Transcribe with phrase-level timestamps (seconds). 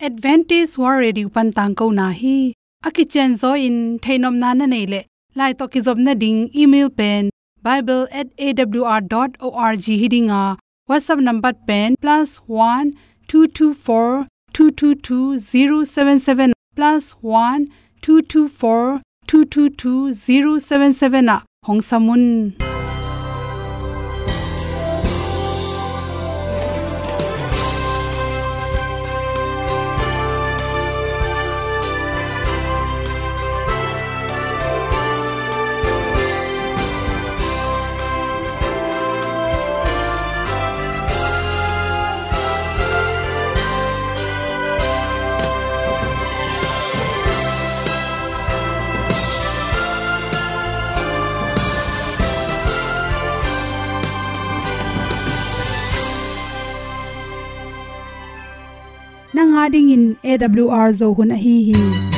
[0.00, 2.54] advantage war ready pan tang ko na hi.
[2.84, 5.04] Aki chen zo in thainom na na nei le.
[5.34, 7.30] Lai to ki job na ding email pen
[7.62, 10.56] bible@awr.org hiding a
[10.88, 12.92] whatsapp number pen plus +1
[13.26, 17.66] 224 222 077 plus +1
[18.02, 21.42] 224 222 077 a.
[21.66, 22.52] Hong samun
[59.58, 62.17] nga ding in awr zo hun a hi hi.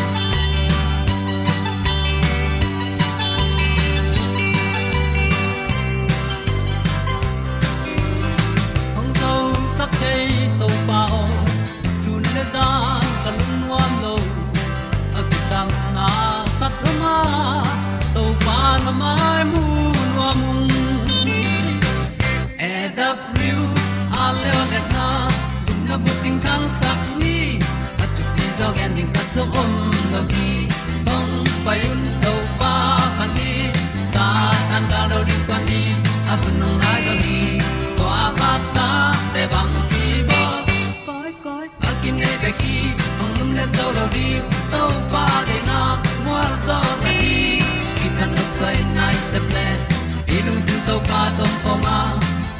[50.90, 51.96] To pa tom pa ma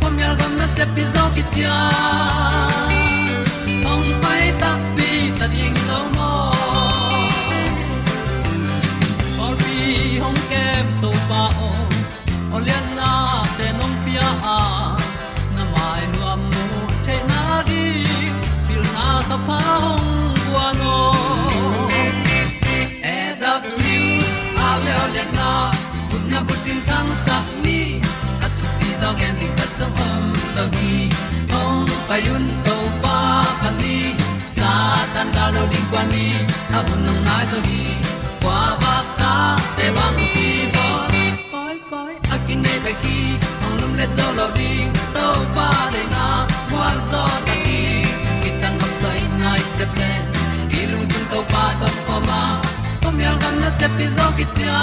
[0.00, 1.76] pom yal gam na se pi zo ki tia
[3.86, 6.32] hong pai ta pi ta ding lo mo
[9.44, 9.74] or bi
[10.22, 11.70] hong kem to pa o
[12.58, 13.10] olian na
[13.56, 14.60] te nong pia a
[15.56, 16.64] na mai nu am nu
[17.08, 17.84] te na di
[18.66, 20.08] pil na ta pa hong
[20.44, 20.96] bua no
[23.14, 24.14] e da blue
[24.68, 25.50] a le olian na
[26.10, 27.29] kun na bu tin kan sa
[32.10, 33.18] payun to pa
[33.62, 34.18] pa ni
[34.58, 34.70] sa
[35.14, 36.26] tan da lo ding kwan ni
[36.76, 37.82] a bu nang mai so hi
[38.42, 39.34] kwa ba ta
[39.76, 40.86] te bang ki bo
[41.52, 43.16] koi koi a kin nei pe ki
[43.66, 44.72] ong lum le zo lo di
[45.14, 45.26] to
[45.58, 46.26] pa de na
[46.72, 47.78] kwan zo ta ki
[48.42, 50.10] ki tan nok sai nai se ple
[50.78, 52.42] i lung sun to pa to pa ma.
[53.06, 54.82] Kom yal gam na se pi zo ki tia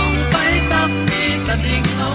[0.00, 2.10] ong pai ta mi ta ding lo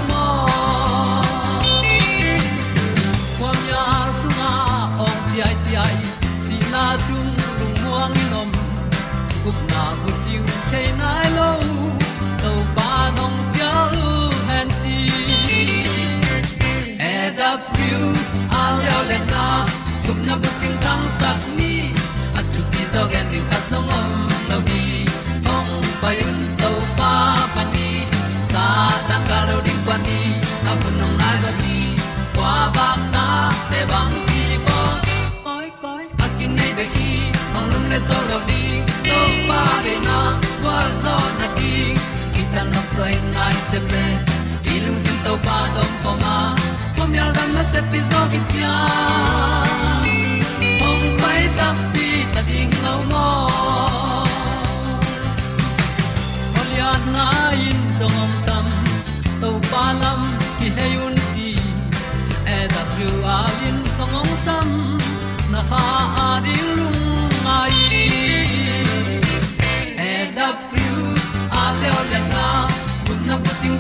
[20.92, 21.74] tang sat ni
[22.40, 24.10] at tu ti zo gen ni ta song om
[24.50, 24.86] lo gi
[25.56, 25.72] ong
[26.02, 27.12] pa yun to pa
[27.54, 27.90] pa ni
[28.52, 28.64] sa
[29.08, 30.20] tan ga lo ding pa ni
[30.72, 31.78] a bu nong lai za ni
[32.36, 33.28] kwa ba ta
[33.70, 34.80] te bang ki bo
[35.46, 37.10] koi koi a kin nei be ki
[37.58, 38.64] ong lum le zo lo di
[39.08, 40.20] to pa de na
[40.62, 41.74] kwa zo na di
[42.34, 44.06] ki tan nok sai nai se ple
[44.74, 46.36] i lung sin to pa dom ko ma.
[46.98, 48.76] Kom yal gam na se pi zo ki tia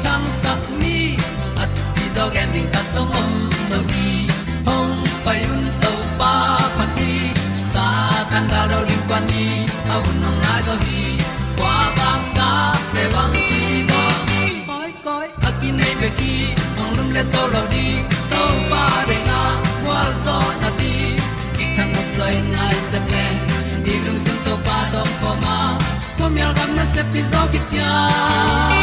[0.03, 1.17] na ko tang sat ni
[1.62, 3.31] at ti do gen ding ta som om
[3.69, 4.09] no gi
[4.67, 4.95] hong
[5.25, 6.34] pai un to pa
[6.78, 7.12] pa ti
[7.73, 7.85] sa
[8.31, 9.46] tan da do ri kwan ni
[9.93, 11.03] a un nong lai do gi
[11.58, 12.49] kwa ba ta
[12.93, 14.03] pe bang ti mo
[14.70, 16.34] koi koi a ki nei pe ki
[16.78, 17.87] hong lum le to lo di
[18.31, 18.43] to
[18.73, 19.40] pa de na
[19.87, 20.93] wa zo na ti
[21.55, 23.25] ki kan mo sai nai se ple
[23.85, 25.58] ni lung sun to pa do po ma.
[26.17, 28.80] Ko mi al gam na se pi zo ki ti hong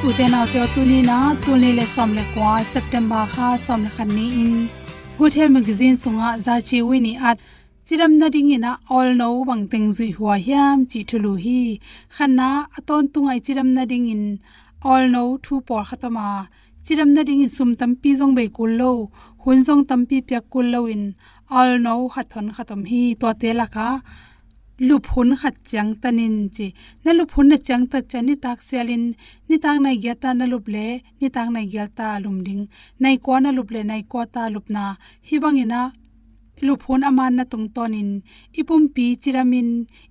[0.00, 3.58] kongi tu te na te tu na, tu le le som le kwa september kha
[3.58, 4.68] som le khan ni in
[5.18, 7.38] good health magazine sunga za chi wini at
[7.86, 11.80] chiram na ding ina all no bang teng zui huwa hiam, chi thulu hi
[12.16, 12.48] khana
[12.78, 14.24] aton tungai chiram na ding in
[14.84, 16.46] all no thu por khatama
[16.84, 19.10] chiram na ding in sum tam pi jong be kul lo,
[19.42, 21.04] hun jong tam pi pya kul lo in
[21.50, 23.88] all no khathon khatom hi to te la ka
[24.80, 26.66] lup hun khat chang tanin chi.
[27.04, 29.04] Na lup hun na chang ta chani tak selin
[29.48, 30.86] ni tak nai gya ta na lup le,
[31.20, 32.62] ni tak nai gya ta lum ding.
[33.02, 34.84] Nai ko na lup le, nai ko ta lup na.
[35.28, 35.80] Hi bangina
[36.62, 38.10] iluphun aman na tung tonin
[38.60, 39.70] ipum pi chiramin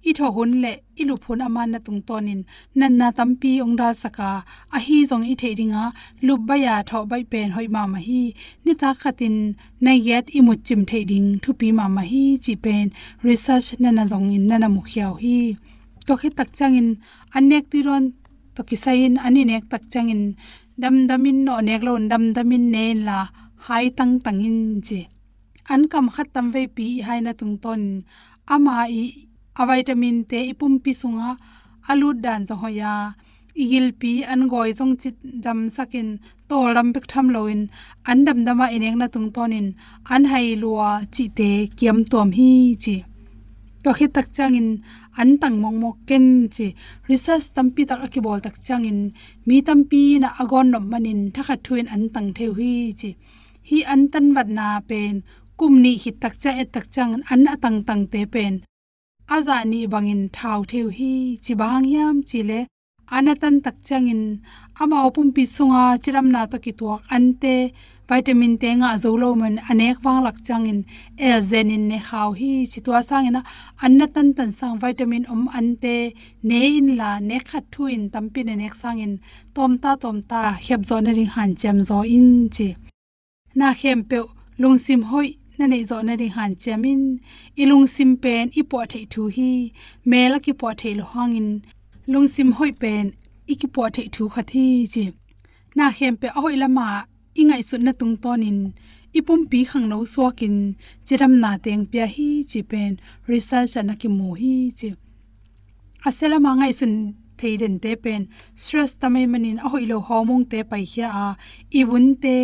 [0.09, 2.41] i hun le, iluphun aman na tung tonin
[2.79, 4.29] nan na tampi ongdal saka
[4.75, 5.83] a hi zong i theiringa
[6.25, 8.21] lubaya tho bai pen hoi ma ma hi,
[8.65, 9.37] ni ta khatin
[9.83, 12.85] nai get i mu chim theiding thu ma ma hi, chi pen,
[13.27, 15.37] research na na zong in, na na mu khiao hi.
[16.07, 16.89] To khi tak changin
[17.37, 18.05] anek ti ron,
[18.55, 20.21] to ki sain ani nek tak changin
[20.81, 23.19] dam damin no nek lon dam damin ne la,
[23.65, 24.57] hai tang tangin
[24.87, 25.01] je
[25.73, 27.81] an kam khat tam ve pi hai na tung ton.
[28.53, 29.03] Ama i,
[29.61, 31.29] a vitamin te ipum pi sunga
[31.89, 32.93] alu dan zo hoya
[33.63, 36.09] igil pi, an goi jong chit jam sakin
[36.49, 37.61] to ram bek tham loin.
[38.09, 39.67] An dam dama ineng na tung tonin.
[40.13, 42.49] An hai luwa chi te kiam tom hi
[42.83, 42.95] chi.
[43.83, 44.69] To khit tak changin,
[45.21, 46.25] an tang mong mok ken
[46.55, 46.67] chi.
[47.09, 48.99] Research tampi tak akibol tak changin.
[49.47, 53.09] Mi tampi na agon nom manin, thakha thuin an tang the hi chi.
[53.69, 55.15] Hi an tan wat na pen
[55.59, 58.55] kumni hi takcha e takchang an atang tang te pen.
[59.35, 61.11] Aza ni bangin thau theu hi
[61.43, 62.59] chibang yam chile
[63.15, 64.23] anatan takchangin
[64.81, 67.55] ama opum pi sunga chiram na to ki tuak ante
[68.09, 70.79] vitamin te nga zolo man anek wang lak changin
[71.27, 73.41] e zenin ne khaw hi chitwa sangina
[73.85, 75.95] annatan tan sang vitamin om ante
[76.47, 79.13] ne in la ne khat thu in tampi ne nek sangin
[79.55, 82.69] tom ta tom ta heb zo na ring han chem zo in chi.
[83.59, 84.17] Na khem pe
[84.61, 87.01] lungsim hoi na nei zo na ri han chamin
[87.61, 89.51] ilung sim pen ipo thei thu hi
[90.09, 91.49] mela ki po thei lo hangin
[92.11, 93.05] lung sim hoi pen
[93.53, 95.03] iki po thei thu khathi chi
[95.77, 96.87] na hem pe hoi lama
[97.47, 98.59] ngai sun na tung tonin
[99.17, 100.55] ipum pi khang no swakin
[101.05, 102.91] chiram na teng pya hi chi pen
[103.31, 104.89] research na ki mu hi chi
[106.07, 106.93] asela ma ngai sun
[107.37, 108.27] theiden te pen.
[108.55, 111.27] Stress tamai manin a hoi lo homong te pai hia a.
[111.79, 112.37] Iwun te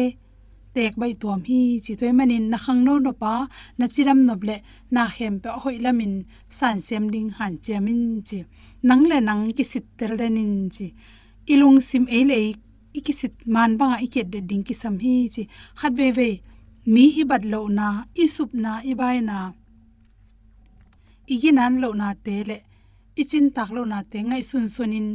[0.76, 3.34] tek bai tuam hi, chi toy manin na khang no pa
[3.78, 4.56] na chiram no ble
[4.94, 6.14] na khem pe hoi lamin,
[6.58, 8.40] san sem ding han chemin chi.
[8.88, 10.88] Nang le nang ki sit ter le nin chi.
[11.54, 12.38] Ilung sim e le
[12.98, 15.44] ikisit man banga iket de ding ki sam hi chi.
[15.80, 16.30] Khat ve ve,
[16.94, 17.88] mi ibad lo na
[18.24, 19.38] isup na ibai na.
[21.34, 22.58] Iginan lo na te le
[23.22, 25.08] ichin tak lo na te ngai sun sunin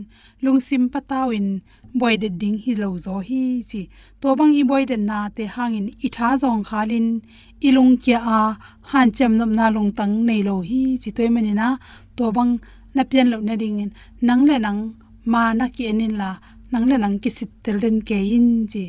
[0.43, 1.49] lungsim patawin
[1.95, 3.81] boy de ding hi lo zo hi chi.
[4.21, 7.07] To bang i boy de na te hangin i tha zong khalin.
[7.67, 8.41] Ilung kya a,
[8.91, 11.11] han cham nam na long tang nei lo hi chi.
[11.17, 11.69] Toy mani na
[12.17, 12.53] to bang
[12.95, 13.91] na pian lo na ding in.
[14.27, 14.81] Nang le nang,
[15.33, 16.31] ma na ki enin la.
[16.73, 18.85] Nang le nang ki sit tel den ke in chi.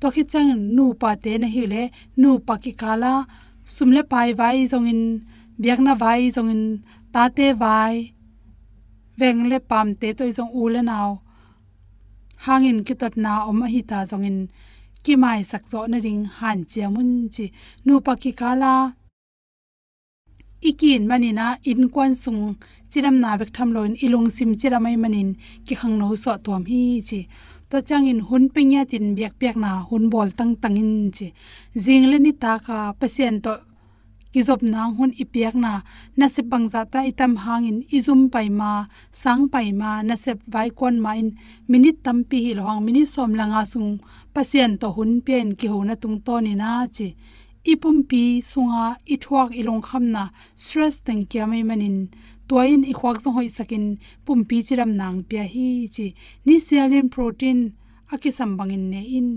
[0.00, 1.82] To khi chang nu pa te na hi le,
[2.20, 3.12] nu pa ki kala
[3.74, 5.02] sumle pai vai zong in,
[5.62, 6.64] biak na vai zong in,
[7.12, 7.94] ta te vai.
[9.18, 11.08] Veng le pam te toy zong u le naw
[12.44, 14.38] hangin ki tot na om hi ta zong in
[15.04, 16.82] ki mai sak zo na ring han che
[17.34, 17.46] chi
[17.84, 18.74] nu pa ki kala.
[20.70, 22.42] Ikin manina in kwan sung
[22.90, 25.30] chiram na bek tham loin ilung sim chiramai manin
[25.66, 27.20] ki khang no so tom hi chi.
[27.70, 31.26] To changin hun pengya tin biak biak na hun bol tang tangin chi.
[31.82, 33.52] Jingle ni ta kha pasien to
[34.32, 35.72] kizop na hun ipiak na
[36.18, 38.72] na se bangza ta itam hangin izum pai ma,
[39.22, 41.28] sang pai ma na se vai kon ma in
[41.70, 43.90] minute tampi hi lohang mini som langa sung
[44.34, 47.08] pasien to hun pen ki ho na tung to ni na chi.
[47.72, 48.84] Ipum pi sunga
[49.14, 50.22] ithuak ilong kham na
[50.62, 51.96] stress teng kya mai manin.
[52.48, 53.84] Toin i khwak song hoi sakin
[54.24, 56.06] pumpi chiram nang pya hi chi.
[56.46, 57.58] Ni sialin protein
[58.12, 59.28] akisam bangin ne in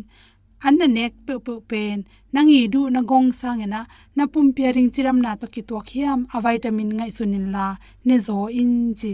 [0.68, 1.98] an na nek pe pe pen
[2.34, 3.82] nang i du na gong sang na
[4.18, 7.66] na pum pairing chiram na to ki to khiam, a vitamin ngai sunin la,
[8.08, 9.12] ne zo in chi.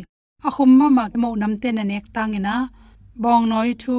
[0.47, 2.55] A khum ma ma mo nam te na nek tang ina
[3.21, 3.97] bong noi thu,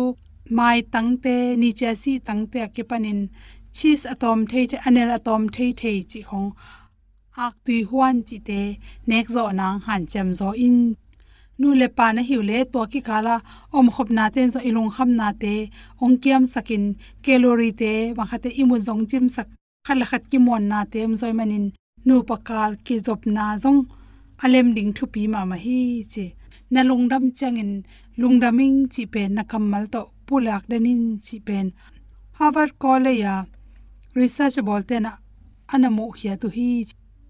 [0.57, 3.21] mai tang te, ni cha si tang te ke panin
[3.77, 6.51] cheese atom thei the, anel atom thei thei chi khong
[7.45, 8.61] ak tui huan chi te,
[9.11, 10.79] nek zo nang han chem zo in
[11.61, 13.35] nu le pa na hiu le to ki khala
[13.77, 15.55] om khop na ten zo ilung kham na te,
[16.03, 16.85] ong kiam sakin
[17.25, 19.49] calorie te wa khate imu zong chim sak
[19.87, 21.67] khala khat ki mon na te em zoi manin
[22.07, 23.81] nu pakal ki zop na zong.
[24.45, 25.81] Alem ding thu pi ma ma hi
[26.13, 26.27] che.
[26.73, 27.73] Na lungdam changin,
[28.21, 31.67] lungdaming chi pe na kamal to pulak denin chi pen.
[32.39, 33.35] Harvard college ya
[34.19, 35.13] research bolte na
[35.73, 36.69] anamu hiya tu hi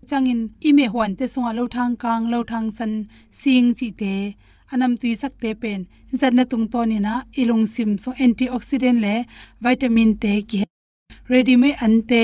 [0.08, 2.92] changin ime huan te sunga lo thang kang, lo thang san
[3.40, 4.14] sing chi te
[4.72, 5.80] anam tui sak te pen.
[6.20, 9.14] Zanna tung to ni na ilung sim so antioxidant le
[9.62, 10.58] vitamin te ki
[11.30, 12.22] ready me ante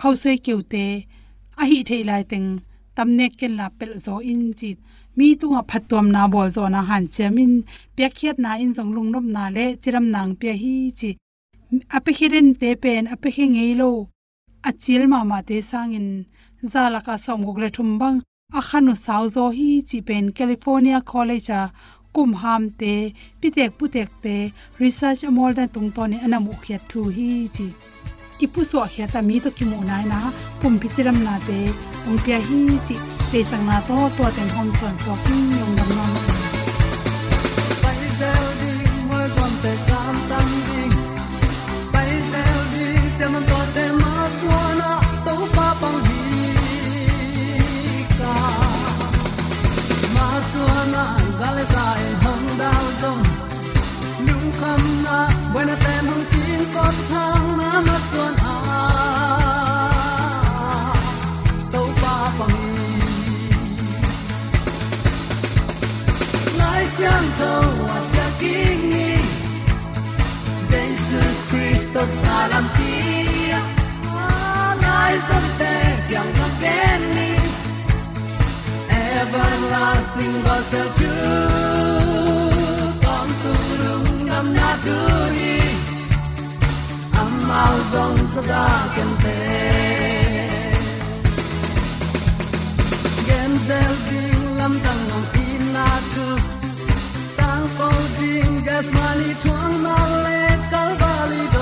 [0.00, 0.84] khausoi keute
[1.60, 2.48] a hi theilai teng
[2.96, 4.70] tamne ken la pel zo in chi.
[5.16, 7.52] Mi tunga phatom na bol zo na han chemin
[7.96, 11.10] pya khiat na in jong lung nom na le, chiram nang pya hi chi.
[11.96, 13.90] Ape khiren te pen, ape hi ngei lo
[14.68, 16.08] achil ma ma te sangin
[16.72, 18.18] zalaka som gugle thumbang
[18.58, 21.62] akhanu sauzo hi chi pen california college a
[22.14, 22.94] kum ham te
[23.40, 24.36] pitek putek te
[24.82, 27.66] research amol da tung to ne anamu khya thu hi chi.
[28.44, 30.18] Ipu so khya ta mi to kimu nai na
[30.60, 31.58] pum pichiram na te
[32.08, 32.96] ong pya hi chi
[33.30, 36.15] pe sang na to to ten hom son so ki yong dam nam
[54.60, 58.56] na buena te mong tin ko thang na ma suan a
[61.72, 62.60] to pa pang
[66.58, 67.64] lai xiang thâu
[67.96, 69.10] a cha kinh ni
[70.68, 73.60] Jesus christ Christo salam tia
[74.84, 75.74] lai som te
[76.14, 77.30] yang na ken ni
[79.02, 81.55] everlasting gospel truth.
[84.86, 84.98] Tu
[85.36, 85.54] ni
[87.22, 89.36] amao zong sa da ken te
[93.28, 96.26] gen zel ding lam dang ngom in na tu
[97.38, 100.40] tang ko ding gas mani thuang na le
[100.72, 101.55] kal valley dong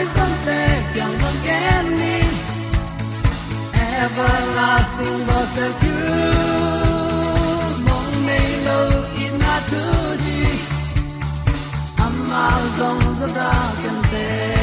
[0.00, 0.60] lai som te
[0.94, 2.16] kyang wang gen ni
[3.98, 8.80] everlasting gospel truth mong nei lo
[9.24, 9.84] in na tu
[10.22, 10.40] di
[12.06, 13.52] amao zong za da
[13.82, 14.59] kan te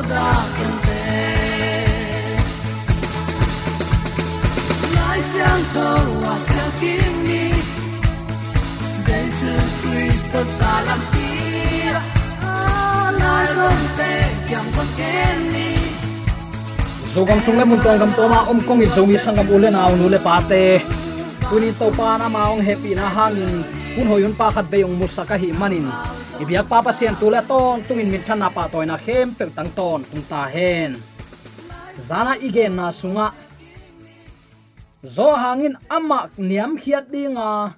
[0.00, 0.60] zong da
[17.10, 20.06] zogam sung le mun tong gam toma om kong i zomi sangam ule na nu
[20.08, 20.80] le pate,
[21.50, 23.64] kuni to pa na ma ong happy na hangin
[23.98, 25.90] kun hoyun pa khat be ong musaka hi manin
[26.40, 29.68] ibiak pa pa sian tu ton tungin min thana pa toy na khem pe tang
[29.76, 30.96] ton, tung ta hen.
[32.00, 33.28] Zana igen na sunga.
[35.04, 37.76] Zo hangin ama niam khiat dinga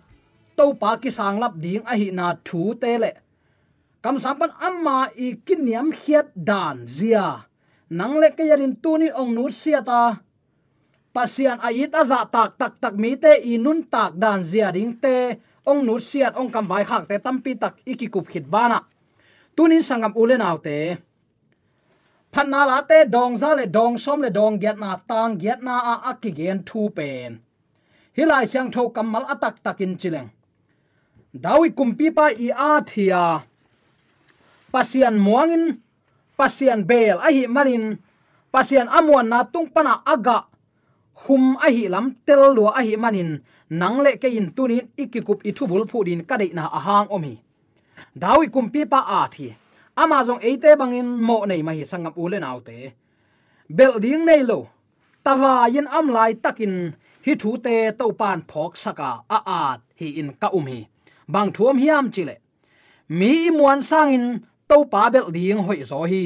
[0.54, 3.10] to pa ki sang lap ding a hi na thu te le.
[4.02, 7.26] Kam sampan amma i kiniam khiat dan zia.
[7.90, 10.22] Nang le ke yarin tuni ong nur sia ta.
[11.14, 15.18] Pasian ait aza tak tak tak mi te inun tak dan zia ding te
[15.70, 18.78] ong nu siat ong kam vai khak te tampi tak iki kup khit bana.
[19.56, 20.96] Tunin sangam ule naw te.
[22.32, 25.76] Phanna la te, dong za le dong som le dong get na, tang get na
[25.92, 27.44] a akigen thu pen.
[28.16, 30.30] Hilai siang tho kamal atak takin chileng.
[31.32, 33.44] Dawi kumpi pa i a thia.
[34.72, 35.64] Pasian muangin
[36.38, 38.00] pasian bel a hi manin
[38.52, 40.51] pasian amuan na tung pana aga
[41.14, 43.30] hum a hi lam tel lo a hi manin,
[43.70, 45.42] nang le ke in tunin ikikup
[46.04, 47.36] din ca đế na ahang omi.
[48.14, 49.54] Dawi kumpi pa a thi.
[49.96, 52.92] Ama jong eite bangin mo nei ma hi sangam ule naute
[54.02, 54.68] ding nei lo.
[55.24, 56.92] Tawa yin am lai takin,
[57.24, 59.60] hi thu te to pan phok saka a a
[59.98, 60.80] hi in ka um hi
[61.28, 62.36] bang thuam hiam chile
[63.08, 64.24] mi imuan sangin
[64.68, 66.24] to pa bel ding hoi zo hi.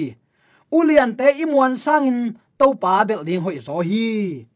[0.78, 2.18] Ulian te imuan sangin
[2.58, 4.46] to pa bel ding hoi zo hi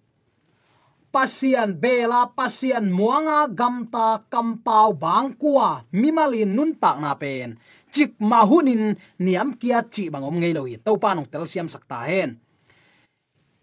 [1.12, 7.58] pasian bela, pasian muanga gamta kampau bangkua mimalin nun tak na pen.
[7.92, 11.98] Chik mahunin, niam kia chi bangom ngei lo hi to pa nong tel siam sakta
[12.06, 12.38] hen.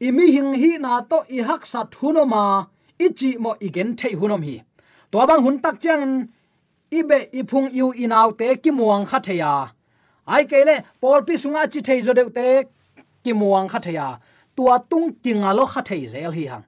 [0.02, 2.68] Imi hing hi na to i hak sat hunoma
[3.00, 4.58] ichi mo igen thei hunom hi.
[5.12, 6.28] To bang hun tak chang
[6.92, 9.54] ibe ipung yu inaw te ki muang kha theya
[10.28, 12.48] ai kele pol pi sunga chi thei zo de te
[13.24, 14.08] ki muang kha theya
[14.56, 16.66] tua tung kinga lo kha thei zel hi hang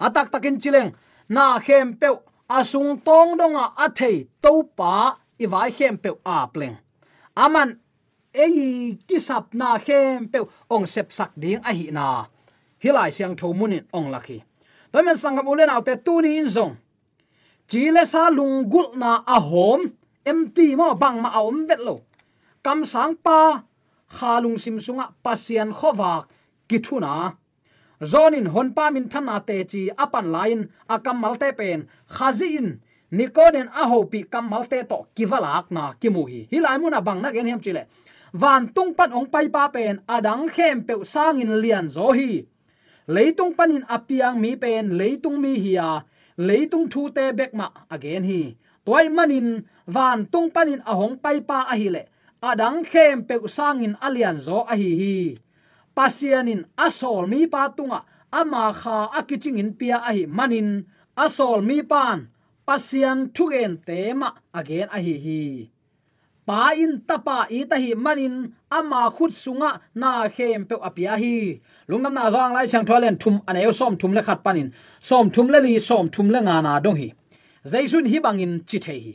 [0.00, 0.90] atak takin chileng.
[1.28, 2.08] Na khem pe
[2.48, 6.76] asung tong donga a thei to pa i vai khem pe a pleng.
[7.36, 7.78] Aman,
[8.32, 10.38] ei, kisap na khem pe
[10.70, 12.26] ong sep sak ding a hi na.
[12.82, 14.38] Hilai siang tho munin ong laki.
[14.92, 16.74] Toy men sangam ulen autte tu ni in zong.
[17.68, 19.82] Chile sa lungul na a hom.
[20.24, 22.04] Empty mo bang ma om vet lo.
[22.64, 23.62] Kam sang pa
[24.08, 26.28] khalung sim sunga pasian khowak
[26.68, 27.36] kithuna
[28.00, 31.88] zonin honpa min thana te chi apan line akam malte pen.
[32.08, 32.80] Khazi in
[33.12, 36.40] nikoden a ho pi kam malte to kiwalak na kimu hi.
[36.52, 37.82] Hilai muna bang na gen hem chile.
[38.32, 42.46] Van tung pan ong pai pa pen adang khem pe sangin lian zo hi.
[43.08, 46.04] Leitung panin apiang mi pen, leitung mi hiya
[46.38, 48.56] leitung thu te bek ma again hi.
[48.86, 52.02] Toy manin van tung panin ahong pai pa a hi le.
[52.42, 55.14] Adang khem pe sangin alian zo a hi hi
[55.98, 58.00] pasianin asol mi pa tunga.
[58.30, 60.86] Ama kha akiching in pia ahi manin.
[61.24, 62.18] Asol mi pan
[62.66, 64.28] pasian thugen tema.
[64.54, 65.42] Again ahi hi.
[66.46, 68.34] Pa in tapa i ta hi manin.
[68.70, 69.70] Ama khut sunga
[70.00, 71.36] na khem pe apia hi.
[71.90, 74.68] Lungam na zang lai chang tholen thum aneu som thum le khat panin.
[75.08, 77.08] Som thum le li, som thum le nga na dong hi.
[77.72, 79.14] Zaisun hi bangin chi the hi.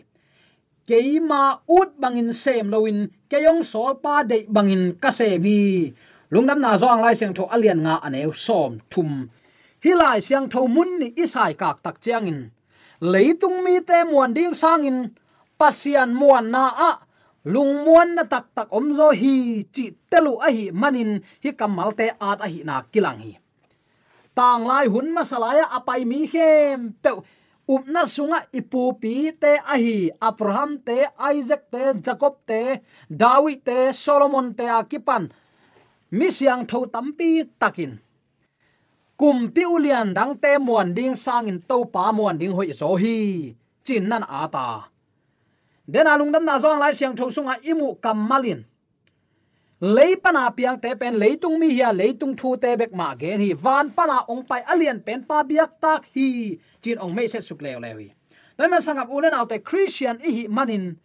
[0.88, 1.44] Keima
[1.78, 2.98] ut bangin sem loin
[3.32, 5.28] keyong sol pa de bangin ka se
[6.34, 9.30] lungam na zong lai chang tho alian nga aneu som thum.
[9.84, 12.40] Hilai siang tho mun ni isai kak tak chiang in.
[13.12, 14.98] Leitung mi te muan ding sang in.
[15.60, 16.92] Pasian muan na a.
[17.54, 19.62] Lung muan na tak tak om zo hi.
[19.74, 21.12] Chi telu a hi manin
[21.44, 23.34] hi kamal te at a hi na kilang hi.
[24.38, 27.12] Tang lai hun masalaya apai mi khem pe
[27.74, 30.10] up na sunga ipu pi te a hi.
[30.30, 30.98] Abraham te,
[31.36, 32.82] isaac te, jacob te
[33.22, 35.30] david te, solomon te akipan
[36.18, 37.98] mi siang tho tampi takin
[39.20, 42.94] kum pi ulian dang te muan ding sang in to pa muan ding hoi so
[43.02, 43.18] hi.
[43.86, 44.68] Chin nan ata
[45.94, 48.62] den alung à dam na zong lai siang tho sunga à, imu kamalin
[49.82, 53.52] leipana piang te pen leitung mi hia leitung thu te bek ma gen hi.
[53.54, 56.58] Van pana ong pai alien pen pa biak tak hi.
[56.82, 58.10] Chin ong me se suk lew lew hi.
[58.58, 60.96] Dai ma sangap ulen autte christian i hi manin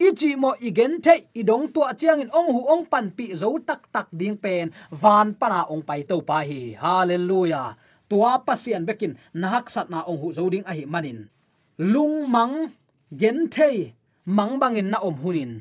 [0.00, 3.92] ichi mo igen the idong to chiang in ong hu ong pan pi zo tak
[3.92, 4.72] tak ding pen.
[4.88, 6.72] Van pana ong pai to pa hi.
[6.80, 7.76] Hallelujah.
[8.08, 11.28] Tua pasian bekin nahak sat na ong hu zo ding a hi manin.
[11.76, 12.72] Lung mang
[13.12, 13.92] gen thei
[14.24, 15.60] mang bangin na om hunin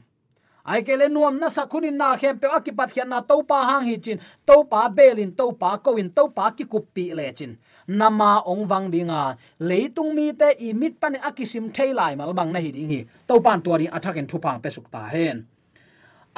[0.71, 3.95] ai kele nuam na sakhunin na khem pe akipat khian na tàu pa hang hi
[4.05, 7.51] chin tàu pa belin tàu pa koin to pa ki kupi le chin.
[7.99, 9.21] Nama ong wang dinga
[9.69, 12.99] leitung mi te i mit pan akisim thailai mal bang na hi ding hi.
[13.27, 15.37] To pan tuari athaken thupang pe sukta hen.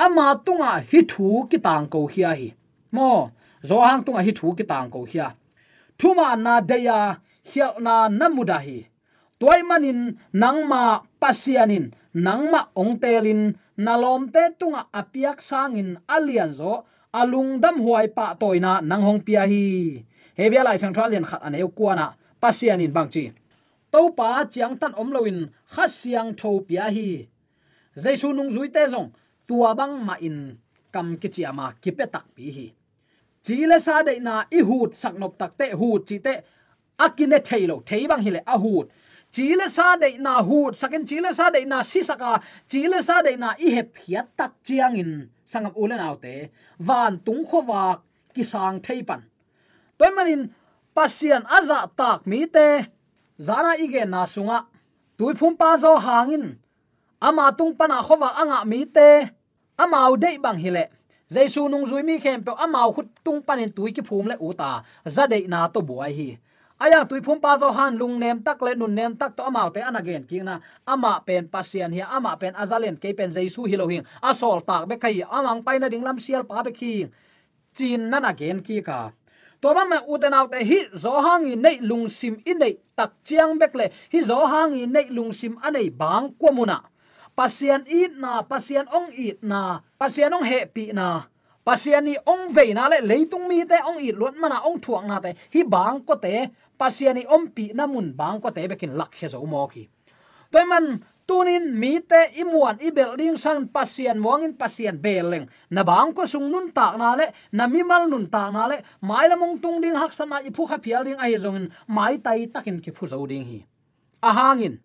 [0.06, 2.48] Ama tunga hi thu ki tang ko hia hi.
[2.96, 3.12] Mo,
[3.70, 5.28] zo hang tunga hi thu ki tang ko hia.
[6.00, 7.00] Thuma na deya,
[7.50, 8.78] hial na namuda hi.
[9.42, 18.08] Toy nang nangma pasianin nangma ongtelin nalom te tunga apiak sangin alian zo alungdam huai
[18.08, 20.04] pa toina nang hong pia hi.
[20.38, 22.06] Hebia lai chang thalian khat aneu kuana
[22.42, 23.32] pasianin bangchi
[23.92, 25.38] to pa chiang tan om loin
[25.74, 27.28] kha siang tho pia hi.
[28.04, 29.12] Jaisu nung zui te zong,
[29.48, 30.58] tua bang ma in,
[30.94, 32.68] kam ki chi ama ki pe tak pi hi.
[33.44, 36.34] Chi le sa de na i hut sak nop tak te, hut chi te
[37.06, 38.88] akine thailo thei bang hi le a hut
[39.32, 42.32] chile sa de na hu chỉ chile sa de na si saka
[42.68, 45.12] chile sa de na i he phiat tak chiang in
[45.52, 46.36] sangam ulen autte
[46.80, 47.82] van tung khowa
[48.34, 49.22] ki sang thei pan
[49.98, 50.42] toy manin
[50.96, 52.68] pasian aza tak mi te
[53.48, 54.58] zara ige na sunga
[55.22, 56.58] tui phum pa zo hangin,
[57.22, 59.30] ama tung pana khowa anga mi te
[59.78, 60.86] amau dei bang hile.
[61.30, 64.84] Jaisu nung zui mi khem pe amau khut tung panin tui ki phum le uta,
[65.06, 66.28] za dei na to buai hi
[66.82, 69.70] aya, tui phum pa zo han, lung nem tak, le nun nem tak, to amau
[69.70, 70.60] te anagen king na.
[70.86, 74.06] Ama pen pasian hi ama pen azalen ke pen jaisu hi lo hing.
[74.20, 77.06] Asol tak be kai, amang paina ding lam sial pa be khi
[77.78, 79.14] chin na again, ki ka.
[79.62, 83.62] To ma ma uten out hi, zo hangi nei lung sim in nei tak chiang
[83.62, 83.88] bek le.
[84.12, 86.92] Hi zo hangi nei lung sim anei bang ko muna
[87.36, 91.28] pasian i na pasian ong i na pasian ong happy na.
[91.62, 95.06] Pasian ni ong ve na le, leitung mi te ong i luan mana ong thuang
[95.06, 95.38] na te.
[95.54, 96.50] Hi bang ko te
[96.82, 99.86] pasiani ompi namun bang ko te bekin lak he zo mo ki.
[100.52, 100.98] Toy man
[101.30, 105.46] tunin mi te imuan i building san, pasian wangin pasian beleng.
[105.70, 108.82] Na bang ko sung nun ta na le, na mi mal nun ta na le,
[109.06, 112.18] mai la mong tung ding hak sana i phu kha phial ding ai zong mai
[112.18, 113.60] tai takin ki phu zo ding hi.
[114.24, 114.82] A hangin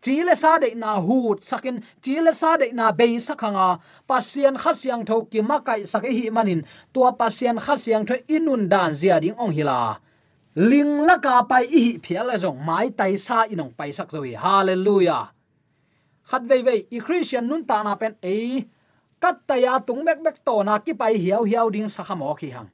[0.00, 3.78] chile sa de na hut sakin chile sa de na be sakanga,
[4.08, 9.20] pasian khasyang tho ki makai sakai hi manin, tua pasian khasyang tho inun dan zia
[9.20, 10.00] ding ong hila
[10.56, 14.34] ling la ka pai i hi la jong mai tai sa inong pai sak zoi
[14.34, 15.30] hallelujah.
[16.26, 18.66] Khat vei vei, i christian nun ta na pen e
[19.22, 22.34] kat ta ya tung mek mek to na ki pai hiao hiao ding sa khamo
[22.34, 22.68] khi hang.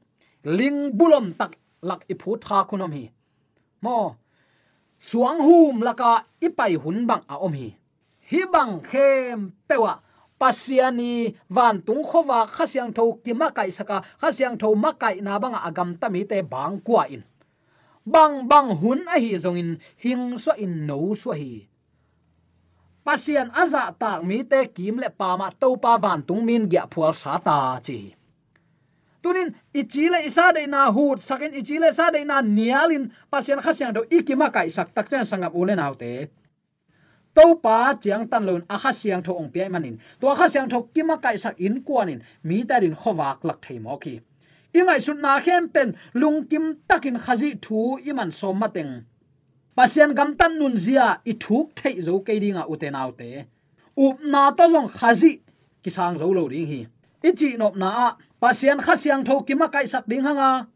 [0.45, 3.11] Ling bulom tak lak i phut kha kunom hi.
[3.85, 4.17] Mo,
[5.01, 7.77] suang hum laka i pai hun bang a om hi.
[8.31, 10.01] Hi bang khem pewa,
[10.41, 15.39] pasiani van tung khowa khasiang tho ki ma kai saka khasiang tho ma kai na
[15.39, 17.23] banga agam tami te bang kwa in
[18.07, 21.66] bang bang hun a hi zong in hing so in no so hi
[23.07, 26.87] pasian aza tak mi te kim le pa ma to pa van tung min gya
[26.92, 28.14] phual sa ta chi
[29.23, 34.03] tunin ichile isa de na hut sakin ichile sa de na nialin pasian khasyang do
[34.16, 36.31] ikima kai sak tak chan sangap ulen autte
[37.37, 40.69] to pa chiang tan lon a kha siang tho ong pe manin to kha siang
[40.71, 44.14] tho kima kai sak in kwanin mi ta din khowak lak thei mo ki
[44.79, 45.89] ingai sun na khem pen,
[46.21, 48.93] lung kim takin khazi thu iman som mateng
[49.77, 53.31] pasian gam tan nun zia, i thuk thei zo ke dinga uten autte
[53.97, 55.41] up na to jong khazi
[55.83, 56.81] ki sang zo lo ding hi.
[57.29, 58.07] I chi nop na a
[58.41, 60.69] pasian khasyang tho ki ma kai sak ding hanga.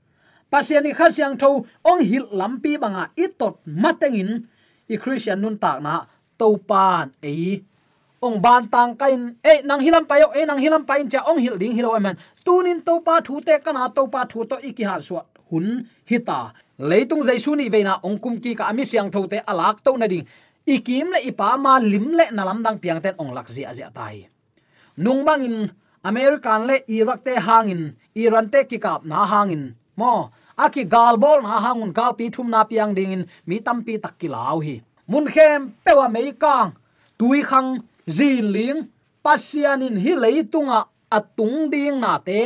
[0.53, 1.51] Pasian ni khasyang tho
[1.91, 4.31] ong hil lampi banga, i tot mateng in.
[4.89, 5.95] I christian nun tak na,
[6.39, 7.63] to pan ei
[8.21, 11.57] ong ban tang kain e nang hilam payo e nang hilam pain cha ong hil
[11.57, 15.01] ding hilo man tunin to pa thu te kana to pa thu to iki ha
[15.01, 16.53] suat hun hita
[16.91, 20.07] leitung jaisu ni veina ong kum ki ka ami siang thote alak to à na
[20.13, 20.25] ding
[20.75, 23.89] ikim le ipa ma lim le na lam dang piang ten ong lak zia zia
[23.97, 24.29] tai.
[25.05, 25.57] Nung bangin
[26.11, 27.83] american le iraq te hangin
[28.23, 29.63] iran te ki kap na hangin
[29.97, 30.13] mo
[30.65, 34.21] aki à galbol na hangun gal pi thum na piang dingin mi tam pi tak
[34.21, 34.77] hi.
[35.11, 36.71] Mun khem pewa mei kang,
[37.19, 37.83] tui khang
[38.17, 38.79] zin ling
[39.25, 42.39] pasianin hi leitunga atung ding à, à na te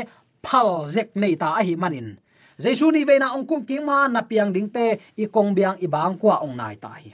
[0.44, 2.16] phal zek nei ta hi manin.
[2.58, 6.14] Jesu ni veina ongkum king ma na piang ding te i kong biang i bang
[6.20, 7.10] kwa ong nai ta hi.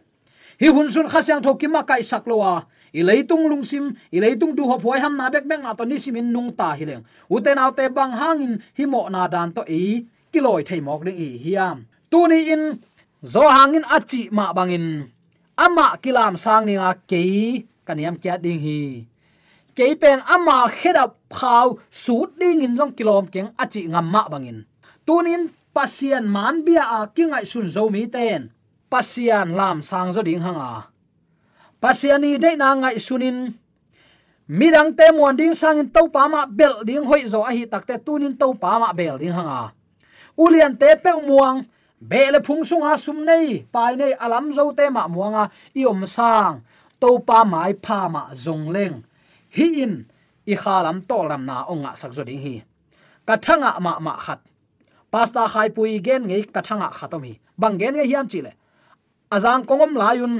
[0.60, 3.48] Hi hun sun khasyang thokima kai saklowa i leitung à.
[3.50, 6.50] lungsim i leitung du ho phoi ham na bek bek na to ni simin nung
[6.58, 7.02] ta hi leng.
[7.30, 11.18] Uten au te bang hangin hi mo na dan to e kiloi thei mok ding
[11.26, 11.76] i hiam
[12.10, 12.62] tu ni in
[13.24, 14.86] zo hangin achi ma bangin
[15.56, 17.22] ama kilam sang ni nga ke
[17.90, 19.02] kaniam kya ding hi
[19.74, 24.62] ke pen ama kheda phau su ding in jong kilom keng achi ngam ma bangin
[25.02, 28.54] tunin pasian man bia a kingai sun zo mi ten
[28.86, 30.86] pasian lam sang zo ding hanga
[31.82, 33.50] pasiani de na ngai sunin
[34.46, 37.66] midang te mon ding sang in to pa ma bel ding hoi zo a hi
[37.66, 39.74] takte tunin to pa ma bel ding hanga
[40.38, 41.66] ulian te pe muang
[42.00, 46.64] bele phung sunga sum nei pai nei alam zo te ma muanga iom sang
[47.00, 48.96] to pa mai pha ma zong leng.
[49.56, 49.94] Hi in,
[50.46, 52.54] i khalam to lam na onga ah sak zo ding hi
[53.30, 54.40] kathanga ah ma ma khat.
[55.10, 57.34] Pasta khai pui gen ngei kathanga ah khatom hi.
[57.60, 58.52] Bang gen nge hiam chile.
[59.34, 60.34] Azang kongom layun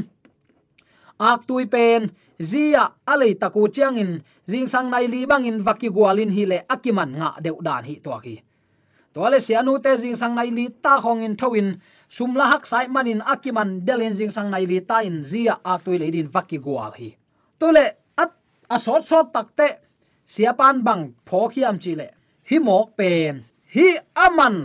[1.21, 2.09] ak tui pen,
[2.51, 4.11] zia alei taku chiangin
[4.51, 8.11] jing sang nai li bangin vaki gwalin hi le akiman nga deu dan hi to
[8.25, 8.37] ki.
[9.15, 11.69] To le sianu te jing sang nai li ta hongin thowin
[12.11, 15.97] sumla hak sai manin akiman delin jing sang nai li ta in zia a tui
[16.03, 17.15] le din vaki gwal hi.
[17.63, 17.87] To le
[18.19, 18.33] at
[18.75, 19.69] a sot takte
[20.27, 22.07] siapan bang phokhiam chile
[22.49, 23.47] hi mok pen.
[23.75, 23.89] Hi
[24.27, 24.57] aman.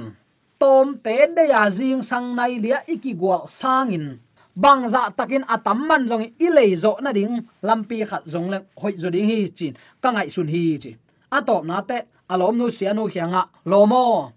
[0.58, 4.18] Tom te de ya jing sang nai lia iki gwal sangin.
[4.56, 7.46] Bang za takin atam man jong i lei zo na ding.
[7.62, 9.74] Lampi khat jong le hoi zo ding hi chin.
[10.02, 10.92] Ka ngai sun hi chi.
[11.38, 11.98] Atop na te.
[12.32, 14.34] Alom nu sianu khianga lomo.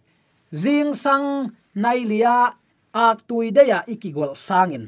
[0.53, 2.53] Jing sang nai lia
[3.07, 4.85] ak tui de ya ikigol sangin.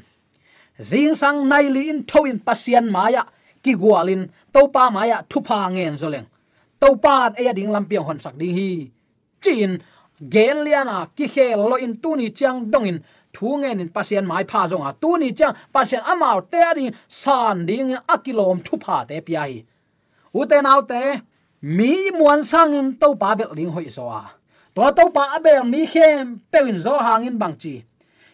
[0.89, 3.23] Zing sang nai li in thoin pasian maya
[3.63, 4.21] kigwalin
[4.53, 6.27] topa maya thupa ngen zoleng.
[6.81, 8.69] Topa e ding lampiang hon sak ding hi.
[9.43, 9.71] Chin
[10.33, 12.97] gen liana ki khel lo in tuni chang dongin,
[13.33, 17.91] thu ngen in pasien mai pha zonga tuni chang pasien amao te ari san ding
[18.13, 19.57] akilom thupa te pia hi.
[20.33, 20.57] U te
[20.91, 21.03] te,
[21.61, 24.23] mi muan sang in topa bel ling hoi zo a.
[24.75, 27.75] To topa abel mi khem pewin zo hangin bangchi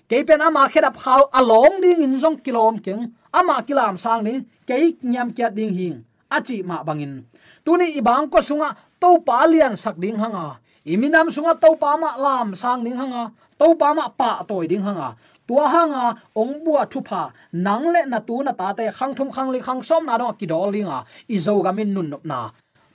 [0.10, 3.14] chi ke pen ama khedap khaw along ding in jong kilom keng.
[3.34, 6.04] Ama kilam sang ni ke nyam kya ding hing.
[6.32, 7.24] Achi ma bangin.
[7.66, 10.60] Tuni ibang ko sunga to palian sak ding hanga.
[10.86, 13.32] Iminam sunga to pa ma lam sang ding hanga.
[13.60, 15.16] To pa ma pa toy ding hanga.
[15.48, 19.32] Tua hanga, ong bua thu pha nang le na tu na ta te khang thum
[19.32, 21.06] khang li khang som na do ki dol linga.
[21.30, 22.52] I zo ga min nun nop na.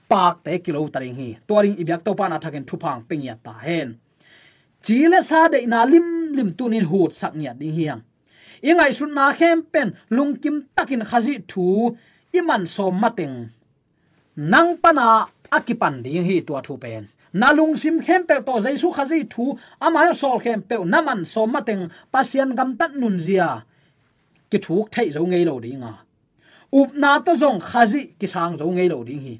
[0.08, 1.28] Pak te kilo taring hi.
[1.48, 3.96] Toring ibyak to pa na thaken thu phang pengya ta hen
[4.82, 8.02] chile sa de na lim lim tunin hut sak nya ding hiang
[8.68, 11.96] ingai sun na khem pen lungkim takin khazi thu
[12.38, 13.36] iman so mateng
[14.36, 15.06] nang pana
[15.56, 17.02] akipan ding hi tua thu pen
[17.40, 19.44] nalung sim khem pe to jaisu khazi thu
[19.80, 23.48] ama sol khem pe naman so mateng pasian gam tat nun zia
[24.50, 25.92] ki thuk thai zo ngei lo dinga
[26.72, 26.98] up à.
[27.02, 29.34] na to zong khazi ki sang zo ngei lo ding hi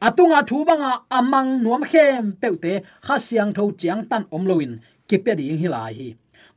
[0.00, 4.44] atunga thu banga amang nuam khem peute, kha siang tho chiang tan om
[5.08, 6.08] kipe ding hi lai hi.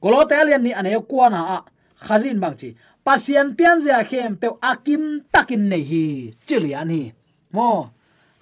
[0.01, 1.57] Kolo te ni ane kwana a,
[2.05, 2.69] khazin bang chi.
[3.05, 7.13] Pasian pian zia khem pe akim takin nei hi, chilian hi.
[7.53, 7.91] Mo,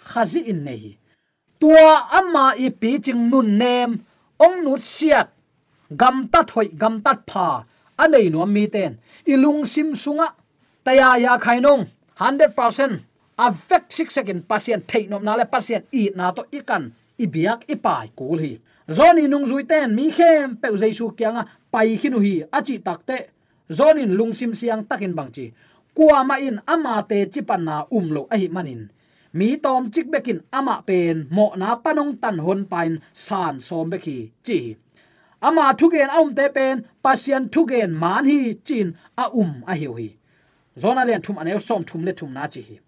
[0.10, 0.92] khazi in nei hi.
[1.60, 3.92] Tua amma i pi ching nun nem,
[4.46, 5.28] ong nut siat,
[6.00, 7.66] gam tat hoi, gam tat pha,
[7.98, 8.98] anei nuam mi ten.
[9.26, 10.28] Ilung sim sunga,
[10.86, 11.84] taya ya khainong
[12.20, 13.07] 100%
[13.38, 18.10] affect sik sekin, pasien thei nom na le, pasien i na to ikan ibiak ipai
[18.18, 18.54] kul hi.
[18.90, 23.18] Zoni nung zui ten, mi khem pe jaisu kyanga pai khinu hi achi takte
[23.70, 25.54] zonin lungsim siang takin bangchi
[25.94, 28.90] kwa ma in ama te chipan na umlo ahi manin.
[29.34, 34.32] Mi tom chik bekin ama pen, mo na panong tan hon pain, san som beki,
[34.46, 34.78] chi
[35.42, 40.10] ama thugen aum te pen, pasien thugen man hi, chin a um a hiu hi.
[40.78, 42.80] Zona len thum aneu som thum le thum na chi hi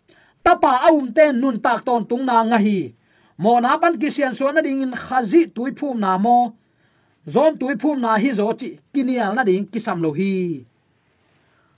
[0.49, 2.97] tapa aum ten nun tak ton tung na nga hi.
[3.37, 6.57] Mo na pan kisian so na ding in khazi tui phum na mo.
[7.29, 10.65] Zon tui phum na hi zo chi kinial na ding kisam lo hi.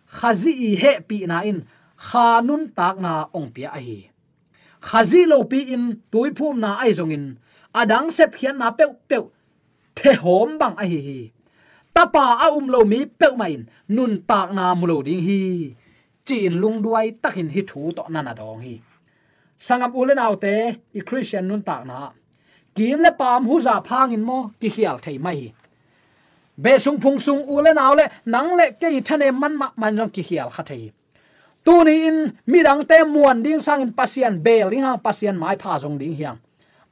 [0.07, 1.67] Khazi i he pi na in
[2.07, 3.99] khanun tak na ong pia a hi.
[4.87, 7.25] Khazi lo pi in tui phum na ai zong in.
[7.75, 9.19] Adang sep khian na pe pe
[9.99, 11.19] the hom bang a hi hi.
[11.91, 13.53] Tapa a um lo mi pe mai
[13.95, 15.41] nun tak na mu lo ding hi
[16.25, 18.75] chin lung duai takin hi thu to na na dong hi.
[19.59, 20.55] Sangam ulen autte
[20.93, 22.11] i christian nun tak na.
[22.75, 25.49] Kin le pam hu za phang in mo, ki khial thei mai hi.
[26.63, 30.09] Be sung phung sung ulen aw le, nang le ke thane man ma man jong
[30.15, 30.91] ki khial kha thei.
[31.65, 35.37] Tu ni in, mi mirang te muan ding sang in pasian bel ding hang, pasian
[35.37, 36.37] mai pha jong ding hiang.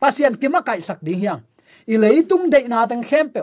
[0.01, 1.41] Pasian kima kai sak ding hiang.
[1.87, 3.41] I leitung de na tang khem pe.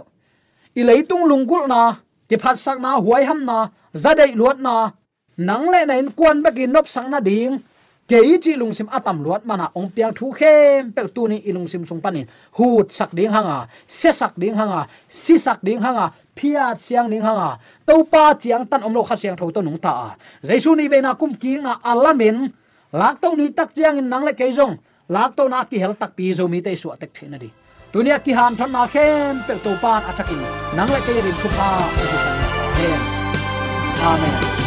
[0.77, 1.96] I lung lungkul na,
[2.29, 4.92] ki phat sak na, huai ham na zadai luat na
[5.37, 7.61] nang le na in kwan ba ki nop sang na ding
[8.09, 10.92] ke chi lung sim atam luat mana ong piang thu khem.
[10.94, 14.87] Pe tu ni ilung sim sung panin hut sak ding hanga se sak ding hanga
[15.09, 19.16] si sak ding hanga phia chiang ding hanga to pa chiang tan om lo kha
[19.16, 22.37] siang tho to nung ta jaisu ni ve na kum ki na alamin
[22.92, 25.94] lak to ni tak chiang in nang le ke jong lak to na ki hel
[26.01, 27.51] tak pi zo mi te su atek thena di
[27.92, 30.40] dunia ki han thon na khem pe to pan atakin
[30.77, 31.68] nang le ke rin thu pa
[34.07, 34.65] amen.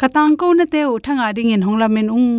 [0.00, 2.34] Katang ko na te u thanga ding in hongla men ung.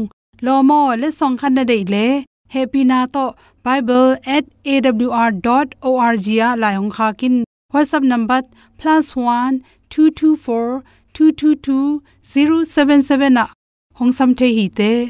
[0.46, 2.08] Lo mo le song khan na dei le.
[2.56, 3.26] Happy na to.
[3.66, 7.36] Bible@awr.org ya la yong kha kin.
[7.74, 8.40] Whatsapp number
[8.80, 9.54] +1
[9.90, 13.46] 224 222 077 na.
[13.98, 14.92] Hong sam the hi te.